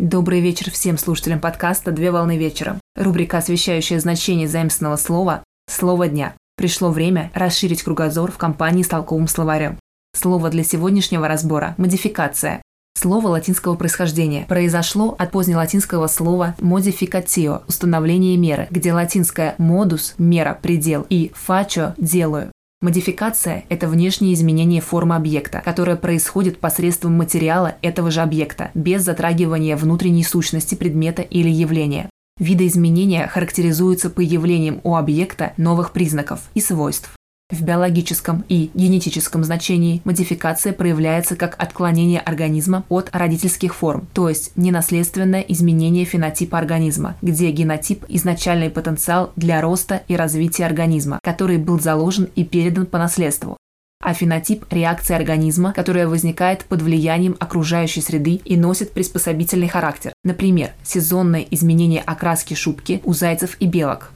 Добрый 0.00 0.40
вечер 0.40 0.70
всем 0.70 0.96
слушателям 0.96 1.40
подкаста 1.40 1.90
«Две 1.90 2.12
волны 2.12 2.38
вечера». 2.38 2.78
Рубрика, 2.94 3.38
освещающая 3.38 3.98
значение 3.98 4.46
заимственного 4.46 4.94
слова 4.94 5.42
«Слово 5.68 6.06
дня». 6.06 6.34
Пришло 6.56 6.92
время 6.92 7.32
расширить 7.34 7.82
кругозор 7.82 8.30
в 8.30 8.38
компании 8.38 8.84
с 8.84 8.88
толковым 8.88 9.26
словарем. 9.26 9.76
Слово 10.14 10.50
для 10.50 10.62
сегодняшнего 10.62 11.26
разбора– 11.26 11.74
модификация. 11.78 12.62
Слово 12.96 13.26
латинского 13.26 13.74
происхождения 13.74 14.46
произошло 14.48 15.16
от 15.18 15.32
позднелатинского 15.32 16.06
слова 16.06 16.54
modificatio– 16.60 17.62
установление 17.66 18.36
меры, 18.36 18.68
где 18.70 18.92
латинское 18.92 19.56
modus– 19.58 20.14
мера, 20.18 20.56
предел 20.62 21.06
и 21.10 21.32
faccio– 21.34 21.94
делаю. 21.98 22.52
Модификация– 22.80 23.64
это 23.70 23.88
внешнее 23.88 24.34
изменение 24.34 24.80
формы 24.80 25.16
объекта, 25.16 25.60
которое 25.64 25.96
происходит 25.96 26.60
посредством 26.60 27.14
материала 27.14 27.74
этого 27.82 28.12
же 28.12 28.20
объекта, 28.20 28.70
без 28.74 29.02
затрагивания 29.02 29.76
внутренней 29.76 30.22
сущности 30.22 30.76
предмета 30.76 31.22
или 31.22 31.48
явления. 31.48 32.08
Видоизменения 32.38 33.26
характеризуются 33.26 34.10
появлением 34.10 34.80
у 34.84 34.94
объекта 34.94 35.54
новых 35.56 35.90
признаков 35.90 36.42
и 36.54 36.60
свойств. 36.60 37.17
В 37.50 37.62
биологическом 37.62 38.44
и 38.50 38.70
генетическом 38.74 39.42
значении 39.42 40.02
модификация 40.04 40.74
проявляется 40.74 41.34
как 41.34 41.56
отклонение 41.58 42.20
организма 42.20 42.84
от 42.90 43.08
родительских 43.14 43.74
форм, 43.74 44.06
то 44.12 44.28
есть 44.28 44.52
ненаследственное 44.56 45.40
изменение 45.40 46.04
фенотипа 46.04 46.58
организма, 46.58 47.16
где 47.22 47.50
генотип– 47.50 48.04
изначальный 48.08 48.68
потенциал 48.68 49.32
для 49.36 49.62
роста 49.62 50.02
и 50.08 50.16
развития 50.16 50.66
организма, 50.66 51.20
который 51.22 51.56
был 51.56 51.80
заложен 51.80 52.28
и 52.34 52.44
передан 52.44 52.84
по 52.84 52.98
наследству, 52.98 53.56
а 54.02 54.12
фенотип– 54.12 54.66
реакция 54.70 55.16
организма, 55.16 55.72
которая 55.72 56.06
возникает 56.06 56.66
под 56.66 56.82
влиянием 56.82 57.34
окружающей 57.40 58.02
среды 58.02 58.42
и 58.44 58.58
носит 58.58 58.92
приспособительный 58.92 59.68
характер. 59.68 60.12
Например, 60.22 60.72
сезонное 60.82 61.46
изменение 61.50 62.02
окраски 62.02 62.52
шубки 62.52 63.00
у 63.04 63.14
зайцев 63.14 63.56
и 63.58 63.66
белок, 63.66 64.12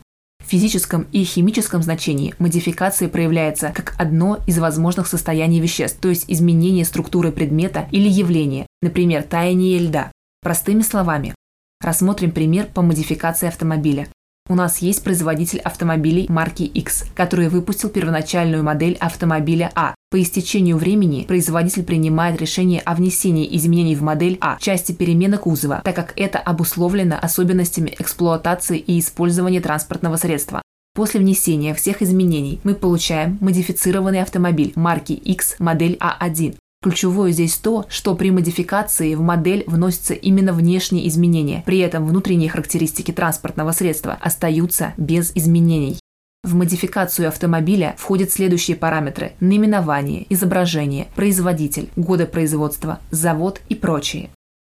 физическом 0.53 1.07
и 1.13 1.25
химическом 1.25 1.83
значении 1.83 2.35
модификация 2.39 3.09
проявляется 3.09 3.73
как 3.75 3.95
одно 3.99 4.39
из 4.47 4.59
возможных 4.59 5.07
состояний 5.07 5.61
веществ, 5.61 5.99
то 5.99 6.11
есть 6.11 6.27
изменение 6.29 6.85
структуры 6.85 7.33
предмета 7.33 7.89
или 7.91 8.07
явления, 8.07 8.67
например, 8.83 9.23
таяние 9.23 9.79
льда. 9.79 10.13
Простыми 10.43 10.83
словами, 10.83 11.35
рассмотрим 11.81 12.33
пример 12.33 12.67
по 12.67 12.83
модификации 12.83 13.49
автомобиля. 13.49 14.09
У 14.51 14.55
нас 14.55 14.79
есть 14.81 15.03
производитель 15.03 15.61
автомобилей 15.61 16.27
марки 16.29 16.65
X, 16.65 17.07
который 17.15 17.49
выпустил 17.49 17.89
первоначальную 17.89 18.63
модель 18.63 18.99
автомобиля 19.01 19.73
А. 19.75 19.95
По 20.13 20.21
истечению 20.21 20.77
времени 20.77 21.25
производитель 21.27 21.85
принимает 21.85 22.39
решение 22.39 22.81
о 22.81 22.95
внесении 22.95 23.49
изменений 23.57 23.97
в 23.97 24.03
модель 24.03 24.37
А 24.43 24.59
части 24.61 24.93
перемены 24.93 25.39
кузова, 25.39 25.81
так 25.83 25.97
как 25.97 26.13
это 26.17 26.39
обусловлено 26.39 27.19
особенностями 27.19 27.95
эксплуатации 27.99 28.79
и 28.79 29.01
использования 29.01 29.63
транспортного 29.63 30.17
средства. 30.17 30.61
После 30.95 31.19
внесения 31.19 31.73
всех 31.73 32.03
изменений 32.03 32.61
мы 32.63 32.75
получаем 32.75 33.39
модифицированный 33.41 34.21
автомобиль 34.21 34.75
марки 34.77 35.15
X 35.15 35.57
модель 35.59 35.97
А1, 35.99 36.57
Ключевое 36.83 37.31
здесь 37.31 37.57
то, 37.59 37.87
что 37.89 38.17
при 38.17 38.31
модификации 38.31 39.15
в 39.15 39.21
модель 39.21 39.63
вносятся 39.69 40.15
именно 40.15 40.53
внешние 40.53 41.07
изменения, 41.09 41.63
при 41.65 41.79
этом 41.79 42.05
внутренние 42.05 42.51
характеристики 42.51 43.13
транспортного 43.13 43.71
средства 43.71 44.19
остаются 44.21 44.93
без 44.97 45.31
изменений. 45.37 46.02
В 46.45 46.57
модификацию 46.57 47.29
автомобиля 47.29 47.95
входят 47.97 48.33
следующие 48.33 48.77
параметры– 48.77 49.35
наименование, 49.41 50.27
изображение, 50.29 51.07
производитель, 51.15 51.89
годы 51.95 52.27
производства, 52.27 52.99
завод 53.13 53.61
и 53.69 53.77
прочие. 53.77 54.31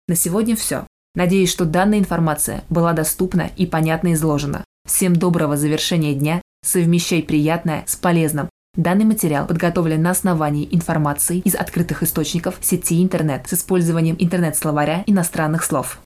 На 0.09 0.15
сегодня 0.15 0.57
все. 0.57 0.85
Надеюсь, 1.15 1.49
что 1.49 1.63
данная 1.63 1.99
информация 1.99 2.65
была 2.69 2.91
доступна 2.91 3.49
и 3.55 3.65
понятно 3.65 4.11
изложена. 4.11 4.65
Всем 4.85 5.15
доброго 5.15 5.55
завершения 5.55 6.13
дня, 6.13 6.41
совмещай 6.65 7.23
приятное 7.23 7.85
с 7.87 7.95
полезным. 7.95 8.49
Данный 8.75 9.05
материал 9.05 9.47
подготовлен 9.47 10.01
на 10.01 10.11
основании 10.11 10.67
информации 10.69 11.39
из 11.39 11.55
открытых 11.55 12.03
источников 12.03 12.57
сети 12.59 13.01
интернет 13.01 13.47
с 13.47 13.53
использованием 13.53 14.17
интернет-словаря 14.19 15.03
иностранных 15.05 15.63
слов. 15.63 15.99